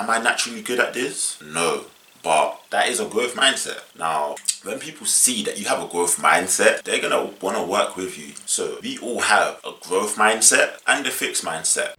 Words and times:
am 0.00 0.08
I 0.08 0.18
naturally 0.18 0.62
good 0.62 0.80
at 0.80 0.94
this? 0.94 1.38
No. 1.42 1.84
But 2.22 2.58
that 2.70 2.88
is 2.88 3.00
a 3.00 3.04
growth 3.04 3.34
mindset. 3.34 3.80
Now, 3.98 4.34
when 4.62 4.78
people 4.78 5.06
see 5.06 5.42
that 5.44 5.58
you 5.58 5.66
have 5.66 5.82
a 5.82 5.86
growth 5.86 6.16
mindset, 6.16 6.82
they're 6.84 7.02
gonna 7.02 7.30
wanna 7.42 7.64
work 7.64 7.96
with 7.96 8.18
you. 8.18 8.32
So 8.46 8.78
we 8.82 8.98
all 8.98 9.20
have 9.20 9.60
a 9.62 9.72
growth 9.86 10.16
mindset 10.16 10.78
and 10.86 11.06
a 11.06 11.10
fixed 11.10 11.44
mindset. 11.44 11.94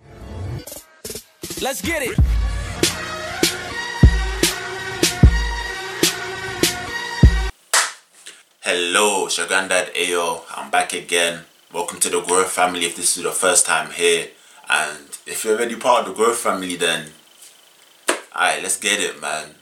Let's 1.61 1.81
get 1.81 2.01
it. 2.01 2.17
Hello, 8.61 9.27
your 9.27 9.47
Ayo. 9.47 10.41
I'm 10.55 10.71
back 10.71 10.93
again. 10.93 11.45
Welcome 11.71 11.99
to 11.99 12.09
the 12.09 12.21
Growth 12.21 12.51
family 12.51 12.85
if 12.85 12.95
this 12.95 13.15
is 13.15 13.23
your 13.23 13.31
first 13.31 13.67
time 13.67 13.91
here. 13.91 14.29
And 14.69 15.17
if 15.27 15.43
you're 15.43 15.55
already 15.55 15.75
part 15.75 16.01
of 16.01 16.07
the 16.07 16.13
Growth 16.13 16.39
family, 16.39 16.75
then 16.75 17.11
alright, 18.35 18.61
let's 18.61 18.79
get 18.79 18.99
it, 18.99 19.21
man. 19.21 19.55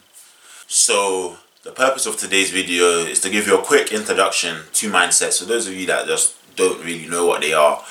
So, 0.66 1.36
the 1.62 1.72
purpose 1.72 2.06
of 2.06 2.16
today's 2.16 2.50
video 2.50 3.00
is 3.00 3.20
to 3.20 3.30
give 3.30 3.46
you 3.46 3.58
a 3.58 3.62
quick 3.62 3.92
introduction 3.92 4.58
to 4.74 4.90
mindsets. 4.90 5.32
So, 5.32 5.44
those 5.44 5.66
of 5.66 5.74
you 5.74 5.86
that 5.86 6.06
just 6.06 6.36
don't 6.56 6.84
really 6.84 7.08
know 7.08 7.26
what 7.26 7.40
they 7.40 7.52
are, 7.52 7.82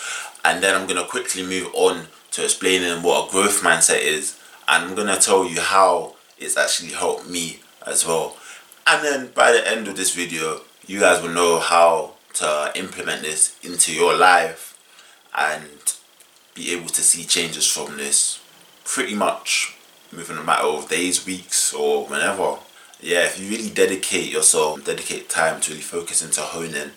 and 0.46 0.64
then 0.64 0.76
I'm 0.76 0.88
gonna 0.88 1.06
quickly 1.06 1.44
move 1.44 1.70
on 1.74 2.08
to 2.32 2.44
explaining 2.44 3.04
what 3.04 3.28
a 3.28 3.32
growth 3.32 3.62
mindset 3.62 4.02
is, 4.02 4.40
and 4.68 4.86
I'm 4.86 4.96
gonna 4.96 5.18
tell 5.18 5.46
you 5.46 5.60
how 5.60 6.16
it's 6.38 6.58
actually 6.58 6.94
helped 6.94 7.28
me 7.28 7.60
as 7.86 8.06
well. 8.06 8.38
And 8.88 9.04
then 9.04 9.28
by 9.36 9.52
the 9.52 9.68
end 9.68 9.88
of 9.88 9.98
this 9.98 10.16
video, 10.16 10.62
you 10.88 11.00
guys 11.00 11.22
will 11.22 11.30
know 11.30 11.60
how 11.60 12.14
to 12.36 12.72
implement 12.76 13.22
this 13.24 13.58
into 13.64 13.94
your 13.94 14.16
life 14.16 14.78
and 15.38 15.96
be 16.56 16.72
able 16.72 16.88
to 16.88 17.02
see 17.02 17.26
changes 17.26 17.68
from 17.68 17.98
this 17.98 18.40
pretty 18.86 19.14
much 19.14 19.76
within 20.12 20.38
a 20.38 20.44
matter 20.44 20.68
of 20.68 20.90
days, 20.90 21.26
weeks, 21.26 21.74
or 21.74 22.06
whenever. 22.06 22.58
Yeah, 23.02 23.26
if 23.26 23.40
you 23.40 23.50
really 23.50 23.70
dedicate 23.70 24.32
yourself, 24.32 24.84
dedicate 24.84 25.30
time 25.30 25.62
to 25.62 25.72
really 25.72 25.82
focus 25.82 26.22
into 26.22 26.42
honing 26.42 26.92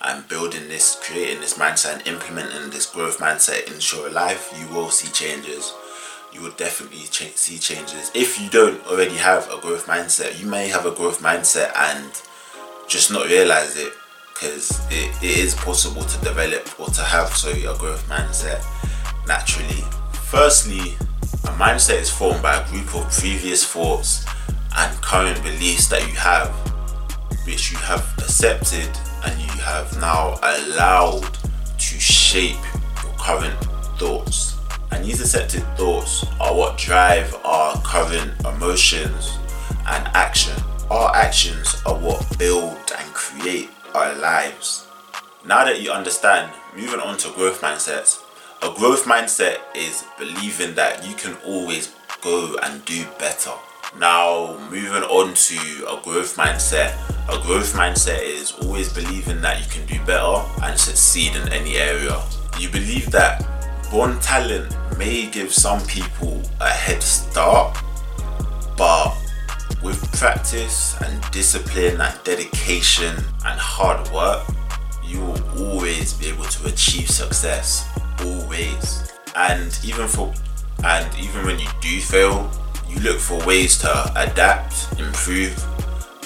and 0.00 0.28
building 0.28 0.68
this, 0.68 0.98
creating 1.02 1.40
this 1.40 1.58
mindset 1.58 1.98
and 1.98 2.06
implementing 2.06 2.70
this 2.70 2.86
growth 2.86 3.18
mindset 3.18 3.70
into 3.70 3.96
your 3.96 4.10
life, 4.10 4.54
you 4.58 4.66
will 4.74 4.90
see 4.90 5.10
changes. 5.12 5.74
You 6.32 6.42
will 6.42 6.52
definitely 6.52 7.00
see 7.00 7.58
changes. 7.58 8.10
If 8.14 8.40
you 8.40 8.48
don't 8.50 8.84
already 8.86 9.16
have 9.16 9.50
a 9.50 9.60
growth 9.60 9.86
mindset, 9.86 10.40
you 10.40 10.46
may 10.46 10.68
have 10.68 10.86
a 10.86 10.92
growth 10.92 11.20
mindset 11.20 11.76
and 11.76 12.10
just 12.88 13.12
not 13.12 13.26
realize 13.26 13.76
it 13.76 13.92
because 14.32 14.80
it, 14.90 15.14
it 15.22 15.38
is 15.38 15.54
possible 15.54 16.02
to 16.02 16.20
develop 16.20 16.80
or 16.80 16.86
to 16.86 17.02
have 17.02 17.28
so 17.36 17.50
a 17.50 17.76
growth 17.78 18.08
mindset 18.08 18.64
naturally. 19.26 19.84
Firstly, 20.12 20.96
mindset 21.60 22.00
is 22.00 22.08
formed 22.08 22.42
by 22.42 22.56
a 22.56 22.66
group 22.70 22.94
of 22.94 23.12
previous 23.12 23.66
thoughts 23.66 24.24
and 24.78 24.96
current 25.02 25.36
beliefs 25.42 25.88
that 25.88 26.00
you 26.08 26.14
have, 26.14 26.48
which 27.44 27.70
you 27.70 27.76
have 27.76 28.00
accepted 28.16 28.88
and 29.26 29.38
you 29.38 29.60
have 29.60 29.94
now 30.00 30.38
allowed 30.42 31.36
to 31.76 32.00
shape 32.00 32.56
your 33.02 33.12
current 33.18 33.54
thoughts. 33.98 34.56
And 34.90 35.04
these 35.04 35.20
accepted 35.20 35.62
thoughts 35.76 36.24
are 36.40 36.54
what 36.54 36.78
drive 36.78 37.36
our 37.44 37.76
current 37.82 38.32
emotions 38.40 39.36
and 39.86 40.08
action. 40.16 40.56
Our 40.90 41.14
actions 41.14 41.76
are 41.84 41.94
what 41.94 42.38
build 42.38 42.78
and 42.98 43.12
create 43.12 43.68
our 43.94 44.14
lives. 44.14 44.86
Now 45.44 45.66
that 45.66 45.82
you 45.82 45.90
understand, 45.90 46.50
moving 46.74 47.00
on 47.00 47.18
to 47.18 47.28
growth 47.32 47.60
mindsets, 47.60 48.22
a 48.62 48.70
growth 48.74 49.04
mindset 49.04 49.56
is 49.74 50.04
believing 50.18 50.74
that 50.74 51.06
you 51.08 51.14
can 51.14 51.34
always 51.46 51.94
go 52.20 52.56
and 52.62 52.84
do 52.84 53.06
better. 53.18 53.52
Now, 53.98 54.58
moving 54.70 55.02
on 55.02 55.32
to 55.32 55.56
a 55.88 55.98
growth 56.02 56.36
mindset, 56.36 56.94
a 57.30 57.42
growth 57.46 57.72
mindset 57.72 58.22
is 58.22 58.52
always 58.52 58.92
believing 58.92 59.40
that 59.40 59.60
you 59.60 59.70
can 59.70 59.86
do 59.86 60.04
better 60.04 60.44
and 60.62 60.78
succeed 60.78 61.34
in 61.36 61.48
any 61.48 61.76
area. 61.76 62.22
You 62.58 62.68
believe 62.68 63.10
that 63.12 63.46
born 63.90 64.20
talent 64.20 64.76
may 64.98 65.30
give 65.30 65.54
some 65.54 65.80
people 65.86 66.42
a 66.60 66.68
head 66.68 67.02
start, 67.02 67.78
but 68.76 69.16
with 69.82 69.98
practice 70.18 71.00
and 71.00 71.22
discipline 71.30 71.98
and 71.98 72.24
dedication 72.24 73.16
and 73.46 73.58
hard 73.58 74.06
work, 74.12 74.46
you 75.02 75.20
will 75.20 75.42
always 75.58 76.12
be 76.12 76.26
able 76.26 76.44
to 76.44 76.68
achieve 76.68 77.08
success. 77.08 77.89
Always. 78.24 79.12
And 79.36 79.78
even 79.84 80.08
for 80.08 80.32
and 80.82 81.06
even 81.18 81.44
when 81.44 81.58
you 81.58 81.68
do 81.80 82.00
fail, 82.00 82.50
you 82.88 82.98
look 83.00 83.18
for 83.18 83.44
ways 83.46 83.78
to 83.78 84.12
adapt, 84.16 84.98
improve, 84.98 85.54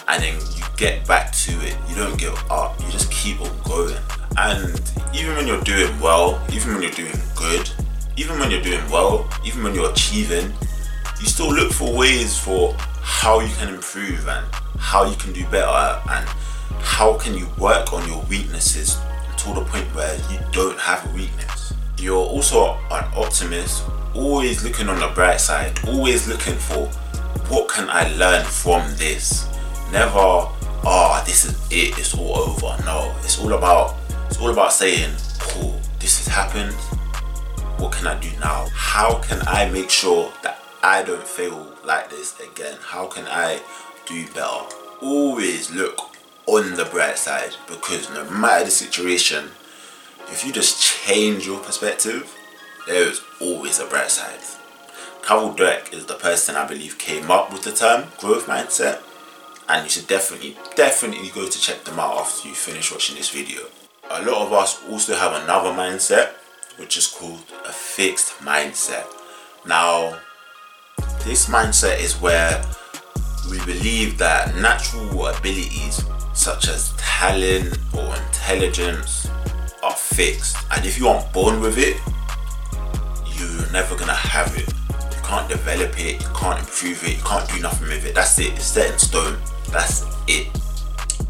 and 0.09 0.23
then 0.23 0.41
you 0.57 0.63
get 0.77 1.07
back 1.07 1.33
to 1.33 1.53
it. 1.67 1.77
You 1.89 1.97
don't 1.97 2.19
give 2.19 2.35
up. 2.51 2.81
You 2.81 2.91
just 2.91 3.11
keep 3.11 3.41
on 3.41 3.51
going. 3.65 3.97
And 4.37 4.81
even 5.15 5.37
when 5.37 5.47
you're 5.47 5.63
doing 5.63 5.99
well, 6.01 6.41
even 6.53 6.75
when 6.75 6.83
you're 6.83 6.93
doing 6.93 7.19
good, 7.35 7.71
even 8.17 8.39
when 8.39 8.51
you're 8.51 8.63
doing 8.63 8.89
well, 8.91 9.29
even 9.45 9.65
when 9.65 9.75
you're 9.75 9.91
achieving, 9.91 10.53
you 11.21 11.27
still 11.27 11.53
look 11.53 11.73
for 11.73 11.97
ways 11.97 12.39
for 12.39 12.75
how 13.01 13.41
you 13.41 13.53
can 13.57 13.75
improve 13.75 14.27
and 14.29 14.47
how 14.79 15.05
you 15.05 15.17
can 15.17 15.33
do 15.33 15.45
better 15.49 16.01
and 16.11 16.29
how 16.81 17.17
can 17.19 17.35
you 17.35 17.49
work 17.59 17.93
on 17.93 18.07
your 18.09 18.23
weaknesses 18.25 18.99
to 19.37 19.55
the 19.55 19.65
point 19.65 19.87
where 19.95 20.15
you 20.31 20.39
don't 20.53 20.79
have 20.79 21.05
a 21.11 21.15
weakness. 21.15 21.54
You're 22.05 22.19
also 22.19 22.75
an 22.91 23.05
optimist, 23.17 23.83
always 24.15 24.63
looking 24.63 24.91
on 24.91 25.01
the 25.01 25.09
bright 25.15 25.41
side, 25.41 25.73
always 25.89 26.29
looking 26.29 26.53
for 26.53 26.87
what 27.49 27.67
can 27.71 27.89
I 27.89 28.15
learn 28.17 28.45
from 28.45 28.83
this. 28.97 29.49
Never, 29.91 30.13
oh, 30.19 31.23
this 31.25 31.47
is 31.47 31.59
it, 31.71 31.99
it's 31.99 32.13
all 32.13 32.37
over. 32.37 32.77
No, 32.85 33.11
it's 33.21 33.41
all 33.41 33.55
about 33.55 33.97
it's 34.27 34.39
all 34.39 34.51
about 34.51 34.75
saying, 34.75 35.15
cool, 35.39 35.81
this 35.99 36.19
has 36.19 36.27
happened. 36.27 36.75
What 37.81 37.93
can 37.93 38.07
I 38.07 38.21
do 38.21 38.29
now? 38.39 38.69
How 38.75 39.15
can 39.21 39.41
I 39.47 39.71
make 39.71 39.89
sure 39.89 40.31
that 40.43 40.61
I 40.83 41.05
don't 41.05 41.27
fail 41.27 41.73
like 41.87 42.11
this 42.11 42.39
again? 42.39 42.77
How 42.83 43.07
can 43.07 43.25
I 43.29 43.63
do 44.05 44.27
better? 44.35 44.67
Always 45.01 45.71
look 45.71 45.99
on 46.45 46.75
the 46.75 46.85
bright 46.85 47.17
side 47.17 47.57
because 47.67 48.11
no 48.11 48.29
matter 48.29 48.67
the 48.67 48.71
situation, 48.71 49.49
if 50.35 50.45
you 50.45 50.51
just 50.51 50.83
change 50.83 51.47
your 51.47 51.61
perspective, 51.61 52.37
there 52.89 53.09
is 53.09 53.23
always 53.41 53.79
a 53.79 53.87
bright 53.87 54.11
side. 54.11 54.41
Carol 55.23 55.55
Dweck 55.55 55.95
is 55.95 56.07
the 56.07 56.15
person 56.15 56.57
I 56.57 56.67
believe 56.67 56.99
came 56.99 57.31
up 57.31 57.53
with 57.53 57.63
the 57.63 57.71
term 57.71 58.09
growth 58.19 58.47
mindset, 58.47 59.01
and 59.69 59.85
you 59.85 59.91
should 59.91 60.09
definitely, 60.09 60.57
definitely 60.75 61.31
go 61.31 61.49
to 61.49 61.61
check 61.61 61.85
them 61.85 62.01
out 62.01 62.19
after 62.19 62.49
you 62.49 62.55
finish 62.55 62.91
watching 62.91 63.15
this 63.15 63.31
video. 63.31 63.63
A 64.11 64.23
lot 64.23 64.45
of 64.45 64.53
us 64.53 64.83
also 64.91 65.15
have 65.15 65.41
another 65.45 65.71
mindset, 65.71 66.33
which 66.79 66.97
is 66.97 67.07
called 67.07 67.45
a 67.65 67.71
fixed 67.73 68.33
mindset. 68.39 69.07
Now, 69.65 70.19
this 71.25 71.49
mindset 71.49 72.01
is 72.01 72.21
where 72.21 72.61
we 73.49 73.59
believe 73.65 74.19
that 74.19 74.57
natural 74.57 75.29
abilities 75.29 76.05
such 76.33 76.67
as 76.67 76.93
talent 76.97 77.79
or 77.97 78.17
intelligence 78.17 79.24
fixed, 80.15 80.57
and 80.71 80.87
if 80.87 80.99
you 80.99 81.09
aren't 81.09 81.33
born 81.33 81.61
with 81.61 81.77
it, 81.79 81.97
you're 83.37 83.73
never 83.73 83.97
gonna 83.97 84.13
have 84.13 84.57
it. 84.57 84.69
You 84.69 85.23
can't 85.23 85.49
develop 85.49 85.99
it, 85.99 86.21
you 86.21 86.29
can't 86.35 86.59
improve 86.61 87.03
it, 87.05 87.17
you 87.17 87.23
can't 87.25 87.49
do 87.51 87.61
nothing 87.61 87.89
with 87.89 88.07
it. 88.07 88.15
That's 88.15 88.39
it, 88.39 88.53
it's 88.53 88.65
set 88.65 88.93
in 88.93 88.99
stone. 88.99 89.39
That's 89.71 90.05
it. 90.29 90.47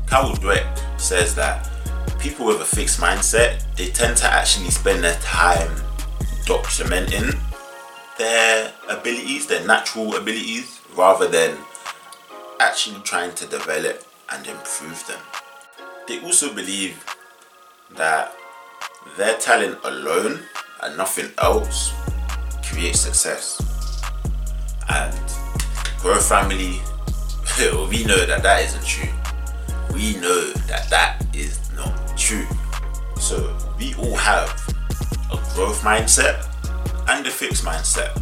Carol 0.06 0.32
Dweck 0.32 0.66
says 1.00 1.34
that 1.34 1.70
people 2.18 2.46
with 2.46 2.60
a 2.60 2.64
fixed 2.64 3.00
mindset 3.00 3.62
they 3.76 3.88
tend 3.88 4.16
to 4.18 4.26
actually 4.26 4.70
spend 4.70 5.02
their 5.02 5.18
time 5.20 5.68
documenting 6.44 7.38
their 8.18 8.72
abilities, 8.88 9.46
their 9.46 9.66
natural 9.66 10.14
abilities, 10.14 10.80
rather 10.94 11.26
than 11.26 11.56
actually 12.60 13.00
trying 13.02 13.34
to 13.34 13.46
develop 13.46 14.04
and 14.30 14.46
improve 14.46 15.06
them. 15.06 15.20
They 16.06 16.20
also 16.20 16.52
believe 16.54 17.04
that 17.96 18.34
their 19.16 19.36
talent 19.38 19.78
alone 19.84 20.40
and 20.82 20.96
nothing 20.96 21.30
else 21.38 21.92
creates 22.64 23.00
success. 23.00 23.60
And 24.88 25.14
growth 26.00 26.28
family, 26.28 26.80
we 27.90 28.04
know 28.04 28.26
that 28.26 28.42
that 28.42 28.64
isn't 28.64 28.84
true. 28.84 29.08
We 29.92 30.16
know 30.16 30.52
that 30.66 30.88
that 30.90 31.24
is 31.32 31.70
not 31.74 32.18
true. 32.18 32.46
So 33.20 33.56
we 33.78 33.94
all 33.94 34.16
have 34.16 34.50
a 35.32 35.36
growth 35.54 35.80
mindset 35.82 36.46
and 37.08 37.26
a 37.26 37.30
fixed 37.30 37.64
mindset. 37.64 38.20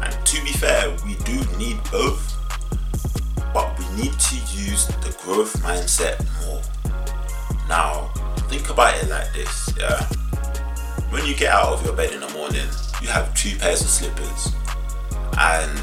And 0.00 0.26
to 0.26 0.42
be 0.44 0.52
fair, 0.52 0.90
we 1.04 1.16
do 1.24 1.40
need 1.58 1.78
both, 1.90 2.36
but 3.52 3.78
we 3.78 4.02
need 4.02 4.12
to 4.12 4.36
use 4.54 4.86
the 4.86 5.14
growth 5.22 5.54
mindset 5.62 6.18
more. 6.46 6.62
Now, 7.68 8.12
think 8.52 8.68
about 8.68 8.94
it 9.02 9.08
like 9.08 9.32
this, 9.32 9.72
yeah. 9.78 10.04
When 11.08 11.24
you 11.24 11.34
get 11.34 11.52
out 11.54 11.72
of 11.72 11.82
your 11.86 11.96
bed 11.96 12.12
in 12.12 12.20
the 12.20 12.28
morning, 12.34 12.68
you 13.00 13.08
have 13.08 13.32
two 13.34 13.56
pairs 13.56 13.80
of 13.80 13.88
slippers, 13.88 14.52
and 15.38 15.78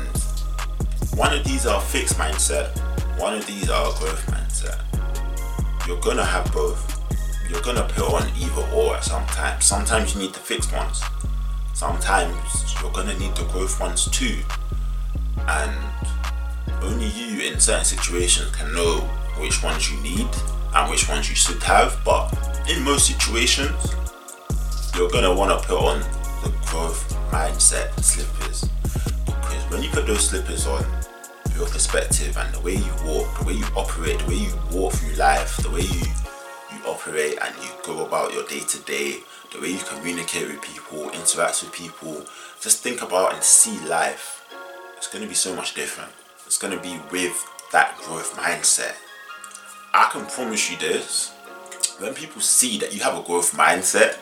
one 1.17 1.33
of 1.33 1.43
these 1.43 1.65
are 1.65 1.81
fixed 1.81 2.15
mindset, 2.17 2.69
one 3.19 3.33
of 3.33 3.47
these 3.47 3.71
are 3.71 3.91
growth 3.97 4.23
mindset. 4.27 4.79
You're 5.87 5.99
gonna 5.99 6.23
have 6.23 6.53
both. 6.53 7.01
You're 7.49 7.61
gonna 7.63 7.89
put 7.89 8.13
on 8.13 8.29
either 8.37 8.61
or 8.75 8.97
at 8.97 9.03
some 9.03 9.25
time. 9.27 9.59
Sometimes 9.59 10.13
you 10.13 10.21
need 10.21 10.33
the 10.33 10.39
fixed 10.39 10.71
ones. 10.71 11.01
Sometimes 11.73 12.75
you're 12.79 12.91
gonna 12.91 13.17
need 13.17 13.33
the 13.35 13.45
growth 13.45 13.79
ones 13.79 14.05
too. 14.11 14.37
And 15.47 15.75
only 16.83 17.07
you 17.07 17.41
in 17.51 17.59
certain 17.59 17.85
situations 17.85 18.55
can 18.55 18.71
know 18.75 18.99
which 19.39 19.63
ones 19.63 19.91
you 19.91 19.99
need 20.01 20.27
and 20.75 20.91
which 20.91 21.09
ones 21.09 21.27
you 21.27 21.35
should 21.35 21.63
have. 21.63 21.97
But 22.05 22.29
in 22.69 22.83
most 22.83 23.07
situations, 23.07 23.95
you're 24.95 25.09
gonna 25.09 25.33
wanna 25.33 25.57
put 25.57 25.79
on 25.79 25.99
the 26.43 26.53
growth 26.67 27.03
mindset 27.31 27.91
slippers. 28.03 28.69
Because 29.25 29.63
when 29.71 29.81
you 29.81 29.89
put 29.89 30.05
those 30.05 30.29
slippers 30.29 30.67
on, 30.67 30.85
your 31.55 31.67
perspective 31.67 32.37
and 32.37 32.53
the 32.53 32.59
way 32.61 32.75
you 32.75 32.93
walk, 33.03 33.39
the 33.39 33.45
way 33.45 33.53
you 33.53 33.65
operate, 33.75 34.19
the 34.19 34.25
way 34.27 34.35
you 34.35 34.53
walk 34.71 34.93
through 34.93 35.15
life, 35.15 35.57
the 35.57 35.69
way 35.71 35.81
you 35.81 36.05
you 36.71 36.85
operate 36.85 37.37
and 37.41 37.55
you 37.63 37.69
go 37.83 38.05
about 38.05 38.31
your 38.33 38.45
day 38.45 38.59
to 38.59 38.79
day, 38.83 39.17
the 39.51 39.59
way 39.59 39.69
you 39.69 39.79
communicate 39.79 40.47
with 40.47 40.61
people, 40.61 41.09
interact 41.09 41.63
with 41.63 41.73
people, 41.73 42.23
just 42.61 42.83
think 42.83 43.01
about 43.01 43.33
and 43.33 43.43
see 43.43 43.79
life. 43.87 44.45
It's 44.95 45.07
to 45.07 45.19
be 45.19 45.33
so 45.33 45.55
much 45.55 45.73
different. 45.73 46.11
It's 46.45 46.59
to 46.59 46.79
be 46.79 46.99
with 47.11 47.35
that 47.71 47.97
growth 47.97 48.35
mindset. 48.35 48.93
I 49.93 50.09
can 50.11 50.25
promise 50.27 50.69
you 50.69 50.77
this 50.77 51.33
when 51.99 52.13
people 52.13 52.41
see 52.41 52.79
that 52.79 52.93
you 52.93 53.01
have 53.01 53.17
a 53.17 53.21
growth 53.21 53.53
mindset, 53.55 54.17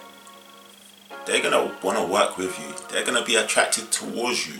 they're 1.25 1.41
want 1.83 1.97
to 1.97 2.11
work 2.11 2.37
with 2.37 2.57
you, 2.59 2.73
they're 2.89 3.05
to 3.05 3.23
be 3.23 3.35
attracted 3.35 3.91
towards 3.91 4.47
you 4.47 4.53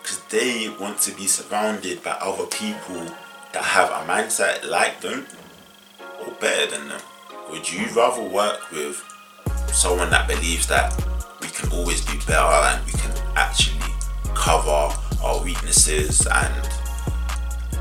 because 0.00 0.20
they 0.30 0.68
want 0.80 0.98
to 0.98 1.14
be 1.16 1.26
surrounded 1.26 2.02
by 2.02 2.12
other 2.20 2.46
people 2.46 3.04
that 3.52 3.62
have 3.62 3.90
a 3.90 4.06
mindset 4.10 4.68
like 4.68 5.00
them 5.00 5.26
or 6.20 6.32
better 6.40 6.76
than 6.76 6.88
them? 6.88 7.00
Would 7.50 7.70
you 7.70 7.86
rather 7.94 8.22
work 8.22 8.70
with 8.70 9.02
someone 9.72 10.10
that 10.10 10.28
believes 10.28 10.66
that 10.68 10.94
we 11.40 11.48
can 11.48 11.72
always 11.72 12.04
be 12.04 12.18
better 12.26 12.36
and 12.38 12.84
we 12.86 12.92
can 12.92 13.12
actually 13.34 13.80
cover 14.34 14.94
our 15.22 15.42
weaknesses 15.42 16.26
and 16.26 16.68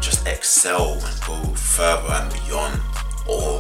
just 0.01 0.25
excel 0.27 0.93
and 0.93 1.21
go 1.27 1.53
further 1.55 2.13
and 2.13 2.33
beyond? 2.45 2.81
Or 3.27 3.59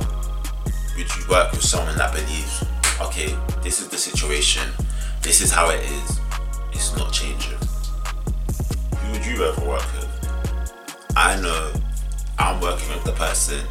would 1.01 1.15
you 1.15 1.29
work 1.29 1.51
with 1.51 1.63
someone 1.63 1.97
that 1.97 2.13
believes, 2.13 2.63
okay, 3.01 3.35
this 3.63 3.81
is 3.81 3.87
the 3.87 3.97
situation, 3.97 4.61
this 5.23 5.41
is 5.41 5.51
how 5.51 5.69
it 5.69 5.79
is, 5.79 6.19
it's 6.71 6.95
not 6.95 7.11
changing? 7.11 7.57
Who 8.97 9.11
would 9.11 9.25
you 9.25 9.43
ever 9.43 9.67
work 9.67 9.85
with? 9.93 11.13
I 11.15 11.41
know 11.41 11.73
I'm 12.37 12.61
working 12.61 12.89
with 12.89 13.03
the 13.03 13.13
person 13.13 13.65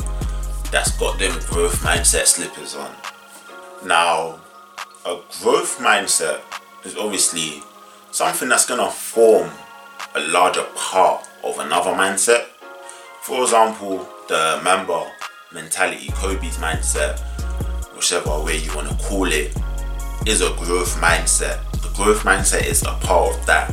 that's 0.72 0.96
got 0.98 1.20
them 1.20 1.38
growth 1.46 1.76
mindset 1.82 2.26
slippers 2.26 2.74
on. 2.74 2.92
Now, 3.86 4.40
a 5.06 5.20
growth 5.40 5.78
mindset 5.78 6.40
is 6.84 6.96
obviously 6.96 7.62
something 8.10 8.48
that's 8.48 8.66
gonna 8.66 8.90
form 8.90 9.50
a 10.16 10.20
larger 10.20 10.64
part 10.74 11.28
of 11.44 11.60
another 11.60 11.90
mindset. 11.90 12.46
For 13.22 13.42
example, 13.42 14.08
the 14.28 14.60
Mamba 14.64 15.12
mentality, 15.52 16.10
Kobe's 16.12 16.56
mindset, 16.58 17.20
whichever 17.94 18.42
way 18.42 18.58
you 18.58 18.74
want 18.74 18.88
to 18.88 18.94
call 19.04 19.26
it, 19.26 19.56
is 20.26 20.40
a 20.40 20.50
growth 20.56 20.96
mindset. 20.96 21.58
The 21.82 21.90
growth 21.94 22.22
mindset 22.22 22.66
is 22.66 22.82
a 22.82 22.92
part 23.00 23.34
of 23.34 23.46
that. 23.46 23.72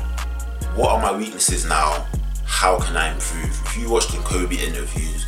What 0.76 0.90
are 0.90 1.02
my 1.02 1.16
weaknesses 1.16 1.66
now? 1.66 2.06
How 2.46 2.80
can 2.80 2.96
I 2.98 3.14
improve? 3.14 3.50
If 3.66 3.78
you 3.78 3.90
watch 3.90 4.08
the 4.08 4.18
Kobe 4.20 4.56
interviews, 4.56 5.26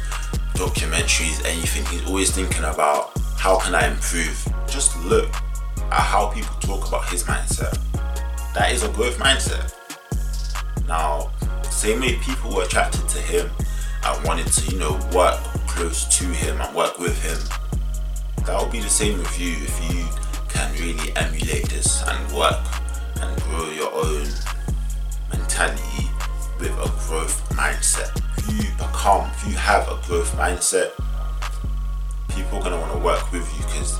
documentaries, 0.53 1.43
anything, 1.45 1.85
he's 1.85 2.07
always 2.07 2.31
thinking 2.31 2.63
about 2.63 3.11
how 3.37 3.59
can 3.59 3.75
I 3.75 3.87
improve. 3.87 4.47
Just 4.67 4.97
look 5.03 5.29
at 5.77 5.93
how 5.93 6.27
people 6.27 6.55
talk 6.59 6.87
about 6.87 7.07
his 7.09 7.23
mindset. 7.23 7.77
That 8.53 8.71
is 8.71 8.83
a 8.83 8.89
growth 8.89 9.17
mindset. 9.17 9.75
Now, 10.87 11.31
same 11.69 11.99
way 11.99 12.15
people 12.17 12.55
were 12.55 12.63
attracted 12.63 13.07
to 13.09 13.19
him 13.19 13.49
and 14.03 14.27
wanted 14.27 14.47
to, 14.47 14.71
you 14.71 14.79
know, 14.79 14.99
work 15.13 15.39
close 15.79 16.03
to 16.19 16.25
him 16.25 16.59
and 16.59 16.75
work 16.75 16.99
with 16.99 17.17
him, 17.23 17.39
that 18.43 18.61
will 18.61 18.69
be 18.69 18.81
the 18.81 18.89
same 18.89 19.17
with 19.17 19.39
you 19.39 19.53
if 19.59 19.79
you 19.89 20.05
can 20.49 20.69
really 20.73 21.15
emulate 21.15 21.69
this 21.69 22.03
and 22.05 22.35
work 22.35 22.59
and 23.21 23.41
grow 23.43 23.69
your 23.69 23.89
own 23.93 24.27
mentality 25.31 26.09
with 26.59 26.71
a 26.71 26.91
growth 27.07 27.47
mindset. 27.51 28.11
If 28.39 28.51
you 28.51 28.69
become, 28.73 29.31
if 29.31 29.47
you 29.47 29.55
have 29.55 29.87
a 29.87 29.97
growth 30.05 30.35
mindset, 30.35 30.91
people 32.35 32.57
are 32.57 32.63
gonna 32.63 32.81
want 32.81 32.91
to 32.91 32.99
work 32.99 33.31
with 33.31 33.47
you 33.57 33.63
because 33.63 33.99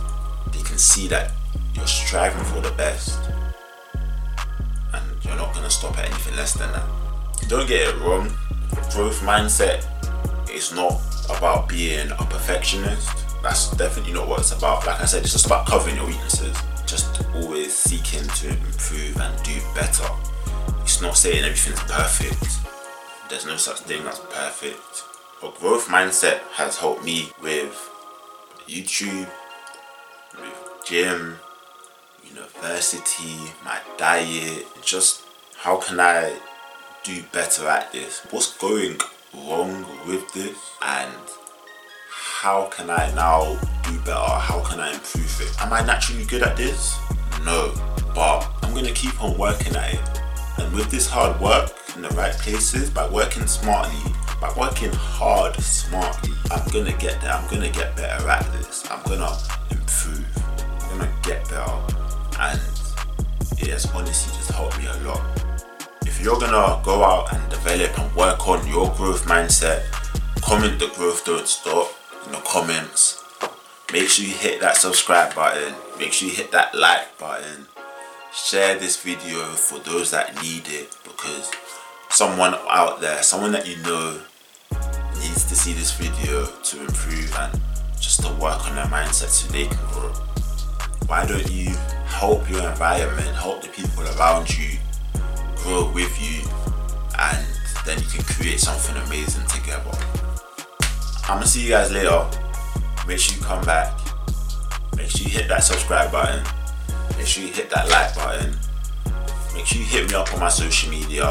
they 0.52 0.62
can 0.62 0.78
see 0.78 1.08
that 1.08 1.32
you're 1.76 1.88
striving 1.88 2.44
for 2.44 2.60
the 2.60 2.72
best 2.72 3.22
and 4.94 5.24
you're 5.24 5.38
not 5.38 5.54
gonna 5.54 5.70
stop 5.70 5.98
at 5.98 6.08
anything 6.08 6.36
less 6.36 6.56
than 6.56 6.74
that. 6.74 6.86
Don't 7.48 7.70
get 7.70 7.88
it 7.88 7.98
wrong, 8.02 8.28
growth 8.92 9.22
mindset 9.22 9.86
is 10.54 10.74
not 10.74 11.00
about 11.30 11.70
being 11.70 12.12
a 12.12 12.26
perfectionist. 12.26 13.10
That's 13.42 13.72
definitely 13.72 14.14
not 14.14 14.28
what 14.28 14.40
it's 14.40 14.52
about. 14.52 14.86
Like 14.86 15.00
I 15.00 15.06
said, 15.06 15.24
it's 15.24 15.32
just 15.32 15.46
about 15.46 15.68
covering 15.68 15.96
your 15.96 16.08
weaknesses. 16.08 16.58
Just 16.86 17.24
always 17.36 17.74
seeking 17.74 18.28
to 18.28 18.50
improve 18.50 19.18
and 19.18 19.44
do 19.44 19.60
better. 19.74 20.08
It's 20.82 21.02
not 21.02 21.16
saying 21.16 21.44
everything's 21.44 21.80
perfect. 21.82 22.60
There's 23.30 23.46
no 23.46 23.58
such 23.58 23.80
thing 23.82 24.06
as 24.08 24.20
perfect. 24.20 25.04
But 25.42 25.58
growth 25.60 25.88
mindset 25.88 26.40
has 26.54 26.78
helped 26.78 27.06
me 27.06 27.30
with 27.42 27.90
YouTube, 28.68 29.30
with 30.40 30.86
gym, 30.86 31.38
university, 32.24 33.54
my 33.64 33.80
diet, 33.98 34.66
just 34.84 35.24
how 35.58 35.78
can 35.78 36.00
I 36.00 36.38
do 37.04 37.24
better 37.32 37.68
at 37.68 37.92
this? 37.92 38.26
What's 38.32 38.58
going 38.58 38.98
wrong 39.34 39.86
with 40.08 40.32
this? 40.34 40.58
And 40.82 41.14
how 42.10 42.68
can 42.70 42.90
I 42.90 43.14
now 43.16 43.60
do 43.84 44.00
better? 44.00 44.14
How 44.14 44.64
can 44.64 44.80
I 44.80 44.94
improve 44.94 45.42
it? 45.42 45.62
Am 45.62 45.74
I 45.74 45.82
naturally 45.86 46.26
good 46.26 46.44
at 46.44 46.58
this? 46.58 46.98
No, 47.44 47.74
but 48.16 48.48
I'm 48.64 48.74
gonna 48.74 48.92
keep 48.92 49.22
on 49.22 49.38
working 49.38 49.76
at 49.76 49.94
it. 49.94 50.22
And 50.58 50.74
with 50.74 50.90
this 50.90 51.08
hard 51.08 51.40
work 51.40 51.72
in 51.96 52.02
the 52.02 52.10
right 52.10 52.34
places, 52.34 52.90
by 52.90 53.08
working 53.10 53.48
smartly, 53.48 54.14
by 54.42 54.54
working 54.58 54.92
hard 54.92 55.56
smartly, 55.58 56.32
I'm 56.52 56.68
gonna 56.72 56.98
get 56.98 57.22
there. 57.22 57.34
I'm 57.34 57.48
gonna 57.50 57.72
get 57.72 57.96
better 57.96 58.28
at 58.30 58.52
this. 58.54 58.84
I'm 58.90 59.04
gonna 59.04 59.38
improve. 59.72 60.26
I'm 60.82 60.98
gonna 60.98 61.14
get 61.24 61.44
better. 61.50 61.80
And 62.40 62.60
it 63.60 63.68
has 63.68 63.86
honestly 63.94 64.34
just 64.38 64.52
helped 64.52 64.78
me 64.80 64.86
a 64.86 64.98
lot. 65.08 65.49
If 66.20 66.26
you're 66.26 66.38
gonna 66.38 66.82
go 66.84 67.02
out 67.02 67.32
and 67.32 67.50
develop 67.50 67.98
and 67.98 68.14
work 68.14 68.46
on 68.46 68.68
your 68.68 68.94
growth 68.96 69.26
mindset, 69.26 69.90
comment 70.42 70.78
the 70.78 70.88
growth 70.88 71.24
don't 71.24 71.48
stop 71.48 71.96
in 72.26 72.34
the 72.34 72.40
comments. 72.40 73.24
Make 73.94 74.10
sure 74.10 74.26
you 74.26 74.34
hit 74.34 74.60
that 74.60 74.76
subscribe 74.76 75.34
button. 75.34 75.74
Make 75.98 76.12
sure 76.12 76.28
you 76.28 76.36
hit 76.36 76.52
that 76.52 76.76
like 76.76 77.18
button. 77.18 77.68
Share 78.34 78.78
this 78.78 79.02
video 79.02 79.40
for 79.54 79.80
those 79.80 80.12
that 80.12 80.36
need 80.44 80.68
it 80.68 80.94
because 81.06 81.54
someone 82.10 82.54
out 82.68 83.00
there, 83.00 83.24
someone 83.24 83.54
that 83.54 83.66
you 83.66 83.78
know 83.84 84.20
needs 85.22 85.46
to 85.46 85.56
see 85.56 85.72
this 85.72 85.98
video 85.98 86.48
to 86.48 86.82
improve 86.82 87.34
and 87.40 87.62
just 87.98 88.24
to 88.26 88.34
work 88.34 88.68
on 88.68 88.76
their 88.76 88.88
mindset 88.88 89.30
so 89.30 89.50
they 89.54 89.68
can 89.68 89.86
grow. 89.88 90.12
Why 91.08 91.26
don't 91.26 91.50
you 91.50 91.70
help 92.08 92.50
your 92.50 92.70
environment, 92.70 93.34
help 93.38 93.62
the 93.62 93.70
people 93.70 94.04
around 94.18 94.50
you 94.60 94.80
grow 95.64 95.92
with 95.92 96.16
you 96.22 96.42
and 97.20 97.46
then 97.86 98.00
you 98.00 98.08
can 98.10 98.24
create 98.24 98.60
something 98.60 98.96
amazing 99.08 99.46
together. 99.48 99.92
I'm 101.24 101.38
gonna 101.38 101.46
see 101.46 101.64
you 101.64 101.70
guys 101.70 101.92
later. 101.92 102.26
Make 103.08 103.20
sure 103.20 103.38
you 103.38 103.44
come 103.44 103.64
back. 103.66 103.98
Make 104.96 105.10
sure 105.10 105.28
you 105.28 105.34
hit 105.34 105.48
that 105.48 105.64
subscribe 105.64 106.12
button. 106.12 106.44
Make 107.18 107.28
sure 107.28 107.44
you 107.44 107.52
hit 107.52 107.70
that 107.70 107.90
like 107.90 108.16
button. 108.16 108.56
Make 109.54 109.66
sure 109.66 109.80
you 109.80 109.86
hit 109.86 110.10
me 110.10 110.16
up 110.16 110.34
on 110.34 110.40
my 110.40 110.50
social 110.50 110.90
media. 110.90 111.26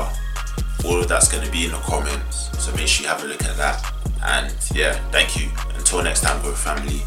All 0.84 1.00
of 1.00 1.08
that's 1.08 1.28
gonna 1.30 1.50
be 1.50 1.64
in 1.64 1.72
the 1.72 1.78
comments. 1.78 2.50
So 2.62 2.74
make 2.74 2.88
sure 2.88 3.04
you 3.04 3.08
have 3.08 3.22
a 3.24 3.26
look 3.26 3.42
at 3.44 3.56
that. 3.56 3.92
And 4.22 4.54
yeah, 4.74 4.92
thank 5.10 5.36
you. 5.38 5.48
Until 5.76 6.02
next 6.02 6.22
time, 6.22 6.40
Growth 6.42 6.58
Family. 6.58 7.02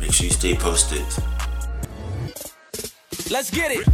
Make 0.00 0.12
sure 0.12 0.26
you 0.26 0.32
stay 0.32 0.54
posted. 0.54 1.04
Let's 3.30 3.50
get 3.50 3.72
it. 3.72 3.88